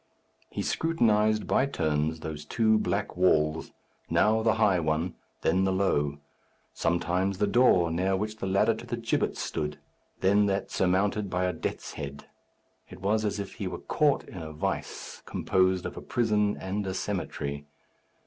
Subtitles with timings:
[0.49, 3.71] He scrutinized by turns those two black walls,
[4.09, 6.17] now the high one, then the low;
[6.73, 9.77] sometimes the door near which the ladder to the gibbet stood,
[10.21, 12.25] then that surmounted by a death's head.
[12.89, 16.87] It was as if he were caught in a vice, composed of a prison and
[16.87, 17.67] a cemetery.